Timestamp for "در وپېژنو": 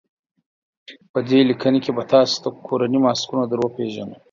3.47-4.15